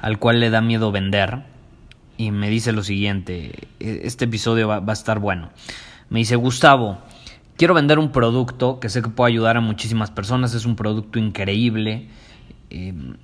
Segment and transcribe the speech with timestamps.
[0.00, 1.42] al cual le da miedo vender
[2.16, 5.50] y me dice lo siguiente, e-, este episodio va, a estar bueno.
[6.08, 6.98] Me dice, Gustavo,
[7.56, 11.18] quiero vender un producto que sé que puede ayudar a muchísimas personas, es un producto
[11.18, 12.08] increíble
[12.68, 13.16] em,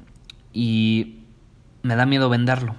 [0.53, 1.21] y
[1.83, 2.75] me da miedo venderlo.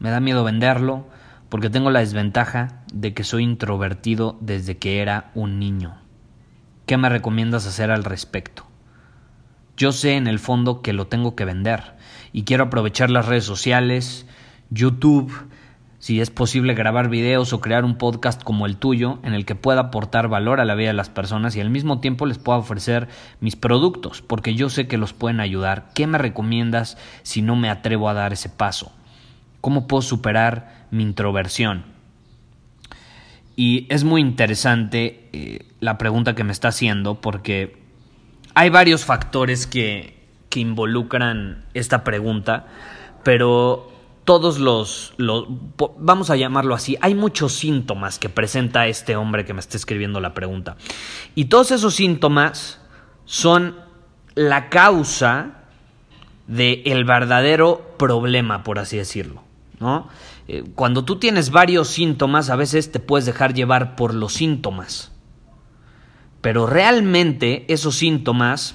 [0.00, 1.06] Me da miedo venderlo
[1.48, 5.98] porque tengo la desventaja de que soy introvertido desde que era un niño.
[6.86, 8.64] ¿Qué me recomiendas hacer al respecto?
[9.76, 11.96] Yo sé en el fondo que lo tengo que vender
[12.32, 14.26] y quiero aprovechar las redes sociales,
[14.70, 15.32] YouTube,
[15.98, 19.56] si es posible grabar videos o crear un podcast como el tuyo en el que
[19.56, 22.58] pueda aportar valor a la vida de las personas y al mismo tiempo les pueda
[22.58, 23.08] ofrecer
[23.40, 25.90] mis productos porque yo sé que los pueden ayudar.
[25.94, 28.92] ¿Qué me recomiendas si no me atrevo a dar ese paso?
[29.60, 31.84] ¿Cómo puedo superar mi introversión?
[33.56, 37.76] Y es muy interesante eh, la pregunta que me está haciendo porque
[38.54, 40.17] hay varios factores que,
[40.48, 42.66] que involucran esta pregunta,
[43.22, 43.90] pero
[44.24, 45.14] todos los,
[45.98, 50.20] vamos a llamarlo así, hay muchos síntomas que presenta este hombre que me está escribiendo
[50.20, 50.76] la pregunta.
[51.34, 52.80] Y todos esos síntomas
[53.24, 53.76] son
[54.34, 55.64] la causa
[56.46, 59.42] del el verdadero problema, por así decirlo.
[59.80, 60.08] ¿no?
[60.46, 65.12] Eh, cuando tú tienes varios síntomas, a veces te puedes dejar llevar por los síntomas
[66.40, 68.74] pero realmente esos síntomas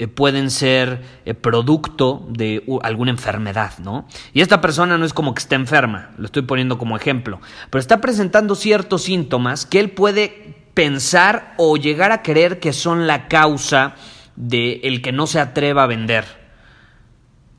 [0.00, 4.06] eh, pueden ser eh, producto de alguna enfermedad, ¿no?
[4.32, 7.38] Y esta persona no es como que esté enferma, lo estoy poniendo como ejemplo,
[7.68, 13.06] pero está presentando ciertos síntomas que él puede pensar o llegar a creer que son
[13.06, 13.94] la causa
[14.36, 16.24] de el que no se atreva a vender.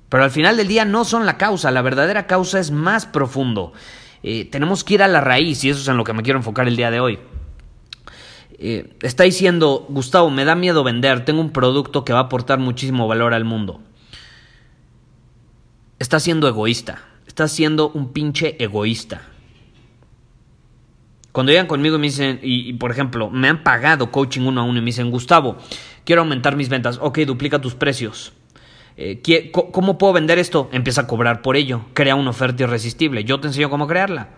[0.10, 3.72] Pero al final del día no son la causa, la verdadera causa es más profundo.
[4.24, 6.40] Eh, tenemos que ir a la raíz y eso es en lo que me quiero
[6.40, 7.20] enfocar el día de hoy.
[8.64, 12.60] Eh, está diciendo, Gustavo, me da miedo vender, tengo un producto que va a aportar
[12.60, 13.82] muchísimo valor al mundo.
[15.98, 19.24] Está siendo egoísta, está siendo un pinche egoísta.
[21.32, 24.64] Cuando llegan conmigo y me dicen, y, por ejemplo, me han pagado coaching uno a
[24.64, 25.58] uno y me dicen, Gustavo,
[26.06, 28.32] quiero aumentar mis ventas, ok, duplica tus precios.
[28.96, 30.70] Eh, ¿Cómo puedo vender esto?
[30.72, 34.30] Empieza a cobrar por ello, crea una oferta irresistible, yo te enseño cómo crearla,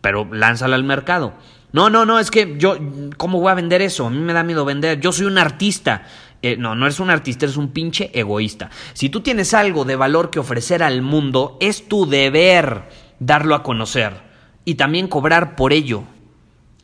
[0.00, 1.34] pero lánzala al mercado.
[1.72, 2.76] No, no, no, es que yo,
[3.16, 4.06] ¿cómo voy a vender eso?
[4.06, 5.00] A mí me da miedo vender.
[5.00, 6.06] Yo soy un artista.
[6.42, 8.70] Eh, no, no eres un artista, eres un pinche egoísta.
[8.94, 12.88] Si tú tienes algo de valor que ofrecer al mundo, es tu deber
[13.18, 14.22] darlo a conocer
[14.64, 16.04] y también cobrar por ello.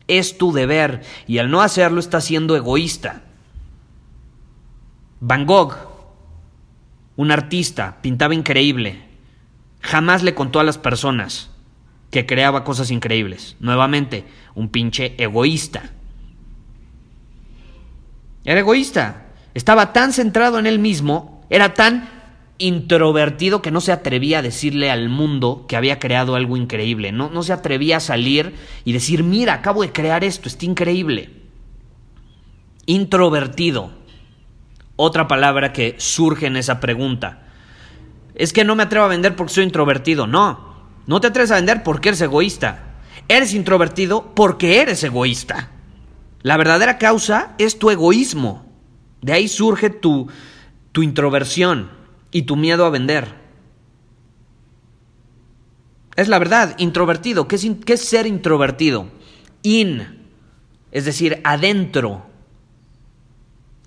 [0.07, 3.23] Es tu deber y al no hacerlo estás siendo egoísta.
[5.19, 5.75] Van Gogh,
[7.15, 9.01] un artista, pintaba increíble.
[9.81, 11.49] Jamás le contó a las personas
[12.11, 13.55] que creaba cosas increíbles.
[13.59, 14.25] Nuevamente,
[14.55, 15.91] un pinche egoísta.
[18.45, 19.25] Era egoísta.
[19.53, 22.09] Estaba tan centrado en él mismo, era tan
[22.59, 27.11] introvertido que no se atrevía a decirle al mundo que había creado algo increíble.
[27.11, 31.29] No, no se atrevía a salir y decir, mira, acabo de crear esto, está increíble.
[32.85, 33.91] Introvertido.
[34.95, 37.43] Otra palabra que surge en esa pregunta.
[38.33, 40.25] Es que no me atrevo a vender porque soy introvertido.
[40.25, 40.66] No,
[41.07, 42.83] no te atreves a vender porque eres egoísta.
[43.29, 45.71] Eres introvertido porque eres egoísta.
[46.43, 48.65] La verdadera causa es tu egoísmo.
[49.21, 50.27] De ahí surge tu,
[50.91, 51.89] tu introversión
[52.31, 53.33] y tu miedo a vender.
[56.15, 57.47] Es la verdad, introvertido.
[57.47, 59.07] ¿Qué es, qué es ser introvertido?
[59.63, 60.27] In,
[60.91, 62.25] es decir, adentro.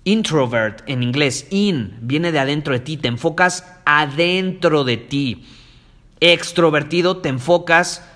[0.03, 5.45] Introvert en inglés, in, viene de adentro de ti, te enfocas adentro de ti
[6.21, 8.07] extrovertido te enfocas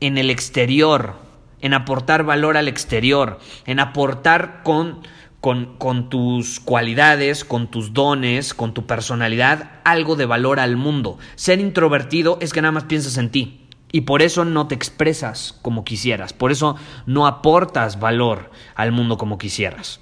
[0.00, 1.14] en el exterior,
[1.60, 5.00] en aportar valor al exterior, en aportar con,
[5.40, 11.18] con, tus cualidades, con tus dones, con tu personalidad, algo de valor al mundo.
[11.36, 13.60] Ser introvertido es que nada más piensas en ti.
[13.92, 16.32] Y por eso no te expresas como quisieras.
[16.32, 20.00] Por eso no aportas valor al mundo como quisieras.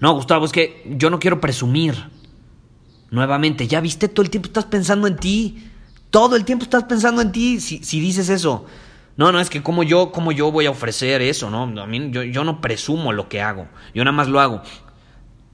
[0.00, 1.94] No, Gustavo, es que yo no quiero presumir.
[3.10, 5.70] Nuevamente, ya viste, todo el tiempo estás pensando en ti.
[6.16, 8.64] Todo el tiempo estás pensando en ti si, si dices eso.
[9.18, 11.64] No, no, es que como yo, como yo voy a ofrecer eso, ¿no?
[11.78, 14.62] A mí, yo, yo no presumo lo que hago, yo nada más lo hago.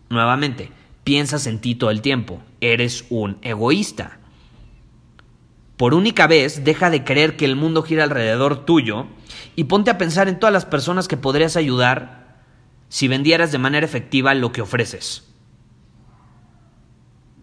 [0.08, 0.70] Nuevamente,
[1.02, 4.20] piensas en ti todo el tiempo, eres un egoísta.
[5.76, 9.06] Por única vez, deja de creer que el mundo gira alrededor tuyo
[9.56, 12.40] y ponte a pensar en todas las personas que podrías ayudar
[12.88, 15.28] si vendieras de manera efectiva lo que ofreces.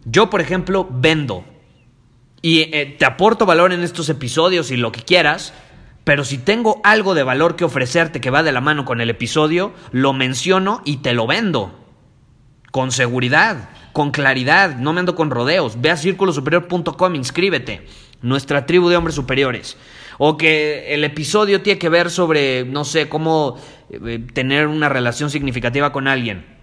[0.06, 1.44] Yo, por ejemplo, vendo
[2.42, 5.52] y eh, te aporto valor en estos episodios y lo que quieras,
[6.04, 9.10] pero si tengo algo de valor que ofrecerte que va de la mano con el
[9.10, 11.76] episodio, lo menciono y te lo vendo.
[12.70, 15.80] Con seguridad, con claridad, no me ando con rodeos.
[15.80, 17.86] Ve a círculosuperior.com, inscríbete.
[18.22, 19.76] Nuestra tribu de hombres superiores.
[20.18, 23.56] O que el episodio tiene que ver sobre, no sé, cómo
[23.90, 26.59] eh, tener una relación significativa con alguien.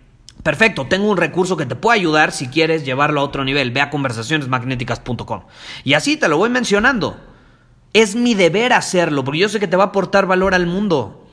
[0.47, 3.71] Perfecto, tengo un recurso que te puede ayudar si quieres llevarlo a otro nivel.
[3.71, 5.41] Ve a conversacionesmagnéticas.com.
[5.83, 7.19] Y así te lo voy mencionando.
[7.91, 11.27] Es mi deber hacerlo, porque yo sé que te va a aportar valor al mundo.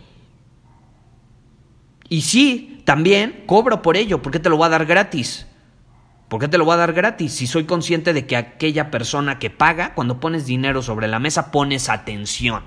[2.09, 5.47] Y sí, también cobro por ello, porque te lo voy a dar gratis.
[6.27, 7.35] ¿Por qué te lo voy a dar gratis?
[7.35, 11.53] Si soy consciente de que aquella persona que paga, cuando pones dinero sobre la mesa,
[11.53, 12.65] pones atención.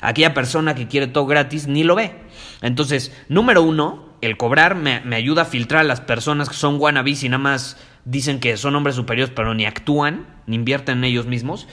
[0.00, 2.16] Aquella persona que quiere todo gratis ni lo ve.
[2.62, 6.80] Entonces, número uno, el cobrar me, me ayuda a filtrar a las personas que son
[6.80, 11.04] wannabes y nada más dicen que son hombres superiores, pero ni actúan, ni invierten en
[11.04, 11.68] ellos mismos.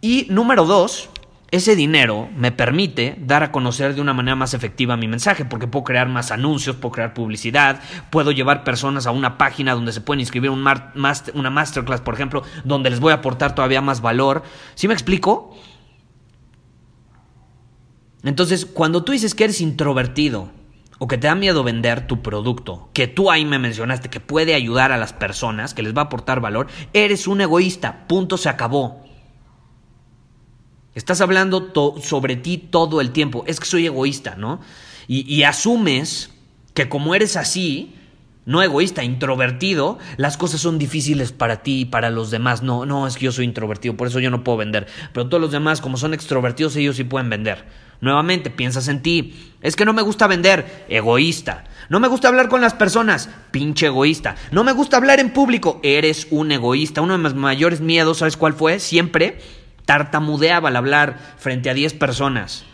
[0.00, 1.10] Y número dos,
[1.52, 5.66] ese dinero me permite dar a conocer de una manera más efectiva mi mensaje, porque
[5.66, 10.00] puedo crear más anuncios, puedo crear publicidad, puedo llevar personas a una página donde se
[10.00, 10.66] pueden inscribir un
[11.34, 14.42] una masterclass, por ejemplo, donde les voy a aportar todavía más valor.
[14.74, 15.54] ¿Sí me explico?
[18.24, 20.50] Entonces, cuando tú dices que eres introvertido
[21.02, 24.54] o que te da miedo vender tu producto, que tú ahí me mencionaste que puede
[24.54, 28.06] ayudar a las personas, que les va a aportar valor, eres un egoísta.
[28.06, 29.02] Punto, se acabó.
[30.94, 33.42] Estás hablando sobre ti todo el tiempo.
[33.48, 34.60] Es que soy egoísta, ¿no?
[35.08, 36.30] Y, y, asumes
[36.72, 37.96] que como eres así,
[38.46, 42.62] no egoísta, introvertido, las cosas son difíciles para ti y para los demás.
[42.62, 44.86] No, no, es que yo soy introvertido, por eso yo no puedo vender.
[45.12, 47.66] Pero todos los demás, como son extrovertidos, ellos sí pueden vender.
[48.02, 49.54] Nuevamente, piensas en ti.
[49.62, 51.64] Es que no me gusta vender, egoísta.
[51.88, 54.34] No me gusta hablar con las personas, pinche egoísta.
[54.50, 57.00] No me gusta hablar en público, eres un egoísta.
[57.00, 58.80] Uno de mis mayores miedos, ¿sabes cuál fue?
[58.80, 59.38] Siempre
[59.84, 62.64] tartamudeaba al hablar frente a 10 personas.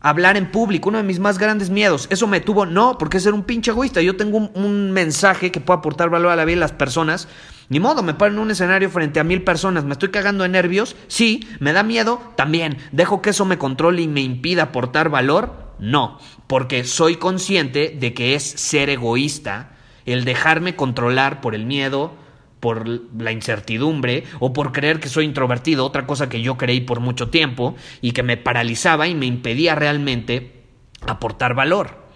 [0.00, 2.06] Hablar en público, uno de mis más grandes miedos.
[2.10, 4.02] Eso me tuvo, no, porque ser un pinche egoísta.
[4.02, 7.28] Yo tengo un, mensaje que puede aportar valor a la vida de las personas.
[7.68, 9.84] Ni modo, me paro en un escenario frente a mil personas.
[9.84, 10.96] ¿Me estoy cagando de nervios?
[11.08, 11.48] Sí.
[11.60, 12.20] ¿Me da miedo?
[12.36, 12.78] También.
[12.92, 15.72] ¿Dejo que eso me controle y me impida aportar valor?
[15.78, 16.18] No.
[16.46, 19.76] Porque soy consciente de que es ser egoísta
[20.06, 22.14] el dejarme controlar por el miedo,
[22.60, 27.00] por la incertidumbre o por creer que soy introvertido, otra cosa que yo creí por
[27.00, 30.64] mucho tiempo y que me paralizaba y me impedía realmente
[31.06, 32.06] aportar valor.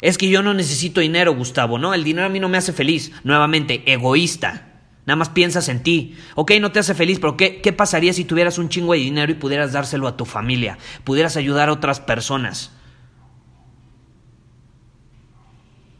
[0.00, 1.92] Es que yo no necesito dinero, Gustavo, ¿no?
[1.92, 3.12] El dinero a mí no me hace feliz.
[3.22, 4.66] Nuevamente, egoísta.
[5.04, 6.16] Nada más piensas en ti.
[6.36, 9.30] Ok, no te hace feliz, pero ¿qué, ¿qué pasaría si tuvieras un chingo de dinero
[9.32, 10.78] y pudieras dárselo a tu familia?
[11.04, 12.72] Pudieras ayudar a otras personas.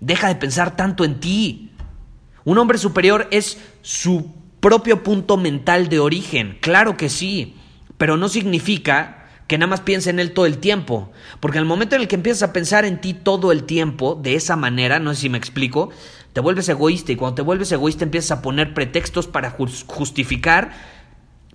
[0.00, 1.69] Deja de pensar tanto en ti.
[2.44, 7.54] Un hombre superior es su propio punto mental de origen, claro que sí,
[7.96, 9.16] pero no significa
[9.46, 12.14] que nada más piense en él todo el tiempo, porque el momento en el que
[12.14, 15.38] empiezas a pensar en ti todo el tiempo, de esa manera, no sé si me
[15.38, 15.90] explico,
[16.32, 20.70] te vuelves egoísta y cuando te vuelves egoísta empiezas a poner pretextos para justificar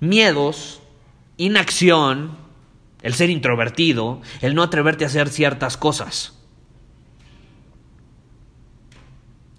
[0.01, 0.81] miedos,
[1.37, 2.37] inacción,
[3.01, 6.33] el ser introvertido, el no atreverte a hacer ciertas cosas.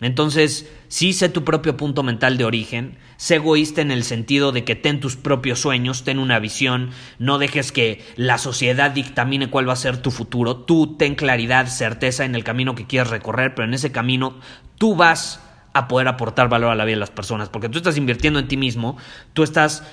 [0.00, 4.64] Entonces, sí sé tu propio punto mental de origen, sé egoísta en el sentido de
[4.64, 9.68] que ten tus propios sueños, ten una visión, no dejes que la sociedad dictamine cuál
[9.68, 13.54] va a ser tu futuro, tú ten claridad, certeza en el camino que quieres recorrer,
[13.54, 14.38] pero en ese camino
[14.78, 15.40] tú vas
[15.72, 18.48] a poder aportar valor a la vida de las personas, porque tú estás invirtiendo en
[18.48, 18.96] ti mismo,
[19.34, 19.84] tú estás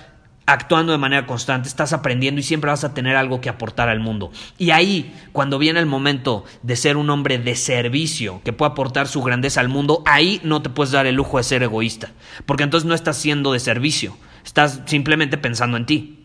[0.46, 4.00] actuando de manera constante, estás aprendiendo y siempre vas a tener algo que aportar al
[4.00, 4.32] mundo.
[4.58, 9.08] Y ahí, cuando viene el momento de ser un hombre de servicio que pueda aportar
[9.08, 12.12] su grandeza al mundo, ahí no te puedes dar el lujo de ser egoísta,
[12.46, 16.20] porque entonces no estás siendo de servicio, estás simplemente pensando en ti.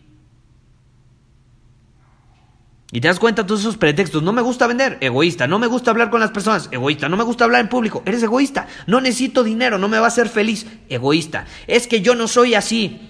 [2.91, 4.23] Y te das cuenta de todos esos pretextos.
[4.23, 5.45] No me gusta vender, egoísta.
[5.45, 7.07] No me gusta hablar con las personas, egoísta.
[7.07, 8.67] No me gusta hablar en público, eres egoísta.
[8.87, 11.45] No necesito dinero, no me va a hacer feliz, egoísta.
[11.67, 13.08] Es que yo no soy así,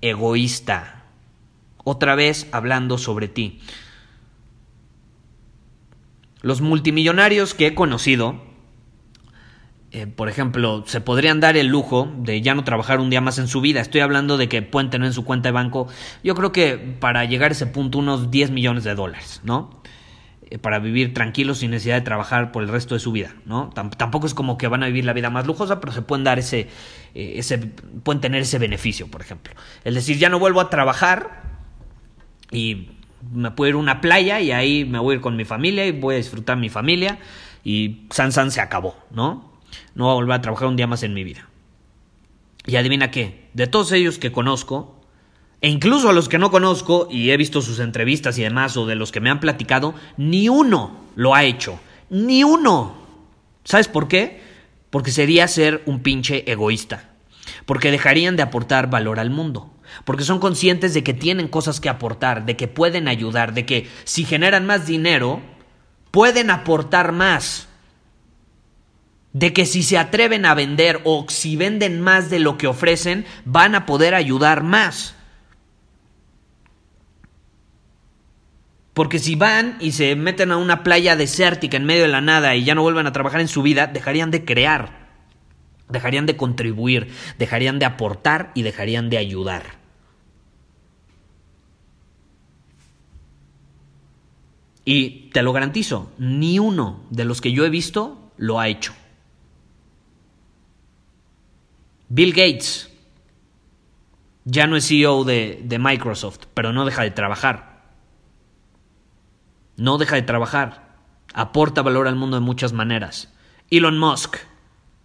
[0.00, 1.04] egoísta.
[1.84, 3.60] Otra vez hablando sobre ti.
[6.42, 8.40] Los multimillonarios que he conocido,
[9.92, 13.38] eh, por ejemplo, se podrían dar el lujo de ya no trabajar un día más
[13.38, 13.80] en su vida.
[13.80, 15.88] Estoy hablando de que pueden tener en su cuenta de banco,
[16.22, 19.82] yo creo que para llegar a ese punto unos 10 millones de dólares, ¿no?
[20.50, 23.70] Eh, para vivir tranquilos sin necesidad de trabajar por el resto de su vida, ¿no?
[23.70, 26.40] Tampoco es como que van a vivir la vida más lujosa, pero se pueden dar
[26.40, 26.68] ese,
[27.14, 29.54] eh, ese, pueden tener ese beneficio, por ejemplo.
[29.84, 31.42] Es decir, ya no vuelvo a trabajar
[32.50, 32.88] y
[33.32, 35.86] me puedo ir a una playa y ahí me voy a ir con mi familia
[35.86, 37.18] y voy a disfrutar mi familia
[37.62, 39.50] y San San se acabó, ¿no?
[39.94, 41.48] no voy a volver a trabajar un día más en mi vida.
[42.66, 44.99] Y adivina qué, de todos ellos que conozco,
[45.60, 48.86] e incluso a los que no conozco y he visto sus entrevistas y demás, o
[48.86, 51.78] de los que me han platicado, ni uno lo ha hecho.
[52.08, 52.96] Ni uno.
[53.64, 54.40] ¿Sabes por qué?
[54.88, 57.10] Porque sería ser un pinche egoísta.
[57.66, 59.70] Porque dejarían de aportar valor al mundo.
[60.04, 63.88] Porque son conscientes de que tienen cosas que aportar, de que pueden ayudar, de que
[64.04, 65.42] si generan más dinero,
[66.10, 67.68] pueden aportar más
[69.32, 73.26] de que si se atreven a vender o si venden más de lo que ofrecen,
[73.44, 75.14] van a poder ayudar más.
[78.94, 82.56] Porque si van y se meten a una playa desértica en medio de la nada
[82.56, 85.08] y ya no vuelven a trabajar en su vida, dejarían de crear,
[85.88, 89.80] dejarían de contribuir, dejarían de aportar y dejarían de ayudar.
[94.84, 98.92] Y te lo garantizo, ni uno de los que yo he visto lo ha hecho.
[102.08, 102.90] Bill Gates
[104.44, 107.69] ya no es CEO de, Microsoft, pero no deja de trabajar.
[109.80, 110.90] No deja de trabajar.
[111.32, 113.32] Aporta valor al mundo de muchas maneras.
[113.70, 114.36] Elon Musk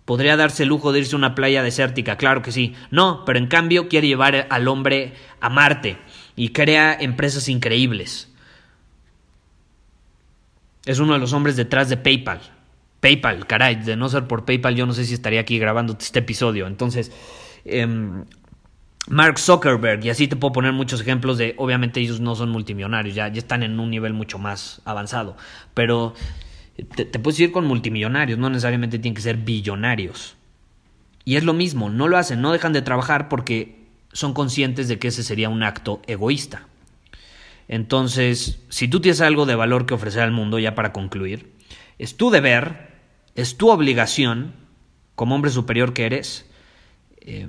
[0.03, 2.75] podría darse el lujo de irse a una playa desértica, claro que sí.
[2.91, 5.98] No, pero en cambio quiere llevar al hombre a Marte
[6.36, 8.29] y crea empresas increíbles.
[10.84, 12.41] Es uno de los hombres detrás de PayPal.
[13.00, 16.20] PayPal, caray, de no ser por PayPal yo no sé si estaría aquí grabando este
[16.20, 16.67] episodio.
[16.67, 17.13] Entonces,
[17.63, 18.25] em,
[19.08, 23.16] Mark Zuckerberg, y así te puedo poner muchos ejemplos de, obviamente ellos no son multimillonarios,
[23.16, 25.38] ya, ya están en un nivel mucho más avanzado,
[25.74, 26.16] pero
[26.96, 30.36] te, te puedes ir con multimillonarios, no necesariamente tienen que ser billonarios.
[31.24, 35.00] Y es lo mismo, no lo hacen, no dejan de trabajar porque son conscientes de
[35.00, 36.68] que ese sería un acto egoísta.
[37.68, 41.52] Entonces, si tú tienes algo de valor que ofrecer al mundo, ya para concluir,
[41.98, 42.96] es tu deber
[43.36, 44.54] es tu obligación,
[45.16, 46.46] como hombre superior que eres,
[47.20, 47.48] eh,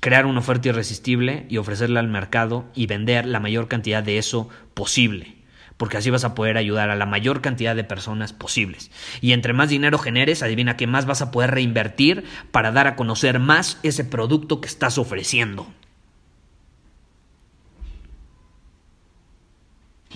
[0.00, 4.48] crear una oferta irresistible y ofrecerla al mercado y vender la mayor cantidad de eso
[4.74, 5.36] posible.
[5.76, 8.90] Porque así vas a poder ayudar a la mayor cantidad de personas posibles.
[9.20, 12.96] Y entre más dinero generes, adivina que más vas a poder reinvertir para dar a
[12.96, 15.68] conocer más ese producto que estás ofreciendo.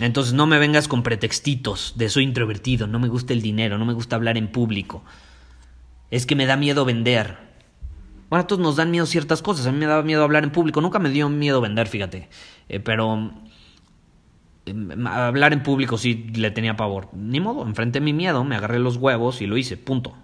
[0.00, 3.84] Entonces no me vengas con pretextitos de soy introvertido, no me gusta el dinero, no
[3.84, 5.04] me gusta hablar en público.
[6.10, 7.51] Es que me da miedo vender.
[8.32, 9.66] Bueno, a todos nos dan miedo ciertas cosas.
[9.66, 10.80] A mí me daba miedo hablar en público.
[10.80, 12.30] Nunca me dio miedo vender, fíjate.
[12.70, 13.30] Eh, pero
[14.64, 17.10] em, hablar en público sí le tenía pavor.
[17.12, 19.76] Ni modo, enfrenté mi miedo, me agarré los huevos y lo hice.
[19.76, 20.14] Punto.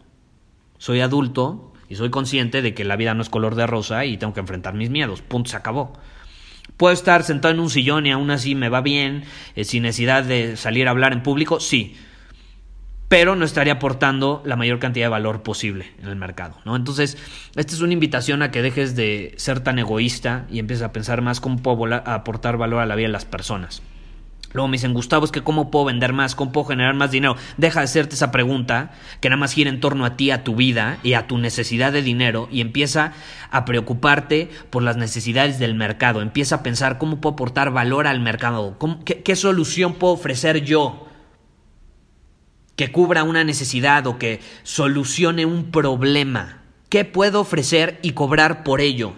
[0.79, 4.17] Soy adulto y soy consciente de que la vida no es color de rosa y
[4.17, 5.21] tengo que enfrentar mis miedos.
[5.21, 5.93] Punto, se acabó.
[6.79, 9.25] ¿Puedo estar sentado en un sillón y aún así me va bien,
[9.55, 11.61] eh, sin necesidad de salir a hablar en público?
[11.61, 11.95] Sí.
[13.09, 16.77] Pero no estaría aportando la mayor cantidad de valor posible en el mercado, ¿no?
[16.77, 17.17] Entonces,
[17.57, 21.23] esta es una invitación a que dejes de ser tan egoísta y empieces a pensar
[21.23, 23.83] más cómo puedo aportar valor a la vida de las personas.
[24.53, 27.37] Luego me dicen, Gustavo, es que cómo puedo vender más, cómo puedo generar más dinero.
[27.59, 30.57] Deja de hacerte esa pregunta que nada más gira en torno a ti, a tu
[30.57, 33.13] vida y a tu necesidad de dinero y empieza
[33.51, 36.23] a preocuparte por las necesidades del mercado.
[36.23, 41.08] Empieza a pensar cómo puedo aportar valor al mercado, qué, qué solución puedo ofrecer yo
[42.79, 46.63] que cubra una necesidad o que solucione un problema.
[46.89, 49.15] ¿Qué puedo ofrecer y cobrar por ello?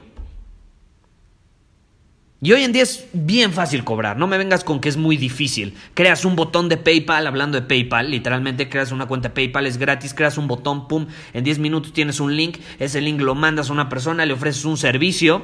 [2.40, 5.19] Y hoy en día es bien fácil cobrar, no me vengas con que es muy
[5.19, 5.75] difícil.
[5.93, 9.76] Creas un botón de PayPal, hablando de PayPal, literalmente creas una cuenta de PayPal, es
[9.76, 13.69] gratis, creas un botón, pum, en 10 minutos tienes un link, ese link lo mandas
[13.69, 15.43] a una persona, le ofreces un servicio,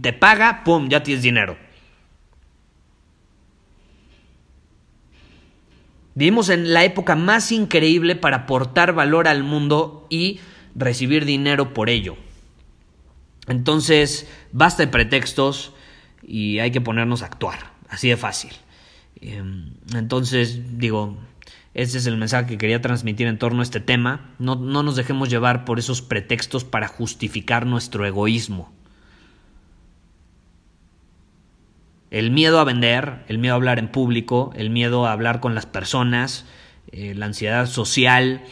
[0.00, 1.58] te paga, pum, ya tienes dinero.
[6.14, 10.40] Vivimos en la época más increíble para aportar valor al mundo y
[10.74, 12.16] recibir dinero por ello.
[13.46, 15.72] Entonces, basta de pretextos
[16.22, 18.52] y hay que ponernos a actuar, así de fácil.
[19.20, 21.16] Em, entonces, digo,
[21.74, 24.34] ese es el mensaje que quería transmitir en torno a este tema.
[24.38, 28.72] No, no nos dejemos llevar por esos pretextos para justificar nuestro egoísmo.
[32.10, 35.54] El miedo a vender, el miedo a hablar en público, el miedo a hablar con
[35.54, 36.44] las personas,
[36.90, 38.42] eh, la ansiedad social,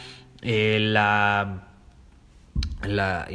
[0.41, 1.67] eh, la,
[2.87, 3.27] la,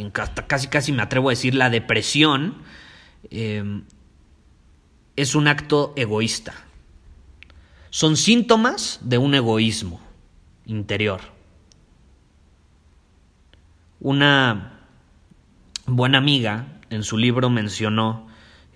[0.46, 2.56] casi casi me atrevo a decir la depresión,
[3.30, 3.82] eh,
[5.16, 6.54] es un acto egoísta.
[7.90, 10.00] Son síntomas de un egoísmo
[10.66, 11.20] interior.
[14.00, 14.80] Una
[15.86, 18.26] buena amiga en su libro mencionó,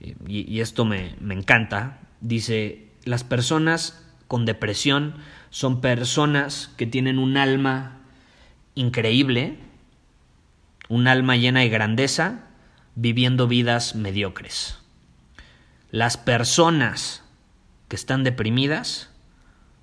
[0.00, 5.14] y, esto me, me encanta, dice, las personas con depresión
[5.50, 8.00] son personas que tienen un alma
[8.74, 9.58] increíble,
[10.88, 12.44] un alma llena de grandeza,
[12.94, 14.78] viviendo vidas mediocres.
[15.90, 17.22] Las personas
[17.88, 19.10] que están deprimidas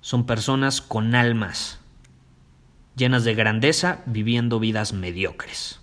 [0.00, 1.80] son personas con almas
[2.96, 5.80] llenas de grandeza viviendo vidas mediocres.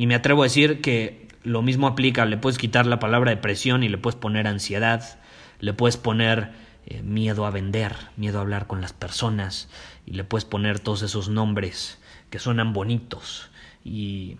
[0.00, 3.82] Y me atrevo a decir que lo mismo aplica, le puedes quitar la palabra depresión
[3.82, 5.18] y le puedes poner ansiedad,
[5.58, 6.52] le puedes poner
[6.86, 9.68] eh, miedo a vender, miedo a hablar con las personas,
[10.06, 11.98] y le puedes poner todos esos nombres
[12.30, 13.50] que suenan bonitos.
[13.84, 14.38] Y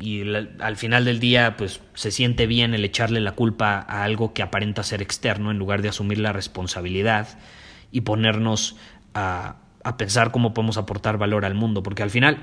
[0.00, 0.22] y
[0.60, 4.42] al final del día pues se siente bien el echarle la culpa a algo que
[4.42, 7.38] aparenta ser externo en lugar de asumir la responsabilidad
[7.92, 8.76] y ponernos
[9.12, 12.38] a, a pensar cómo podemos aportar valor al mundo, porque al final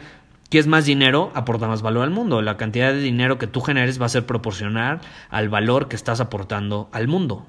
[0.49, 1.31] ¿Qué es más dinero?
[1.33, 2.41] Aporta más valor al mundo.
[2.41, 6.19] La cantidad de dinero que tú generes va a ser proporcional al valor que estás
[6.19, 7.47] aportando al mundo.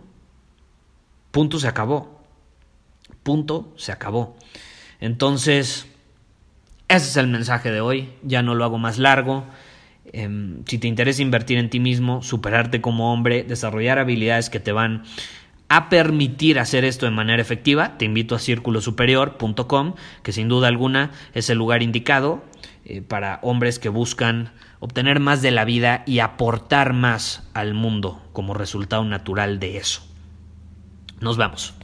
[1.30, 2.22] Punto se acabó.
[3.22, 4.36] Punto se acabó.
[5.00, 5.86] Entonces,
[6.88, 8.10] ese es el mensaje de hoy.
[8.22, 9.44] Ya no lo hago más largo.
[10.12, 14.72] Em, si te interesa invertir en ti mismo, superarte como hombre, desarrollar habilidades que te
[14.72, 15.02] van
[15.68, 21.10] a permitir hacer esto de manera efectiva, te invito a círculosuperior.com, que sin duda alguna
[21.34, 22.44] es el lugar indicado
[22.88, 28.22] eh, para hombres que buscan obtener más de la vida y aportar más al mundo
[28.32, 30.02] como resultado natural de eso.
[31.18, 31.74] Nos vemos.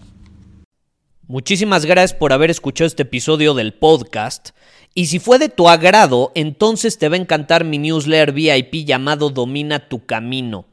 [1.27, 4.51] Muchísimas gracias por haber escuchado este episodio del podcast.
[4.95, 9.31] Y si fue de tu agrado, entonces te va a encantar mi newsletter VIP llamado
[9.31, 10.67] Domina tu Camino.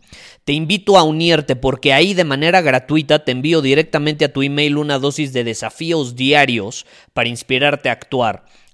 [0.43, 4.77] Te invito a unirte porque ahí de manera gratuita te envío directamente a tu email
[4.77, 8.45] una dosis de desafíos diarios para inspirarte a actuar.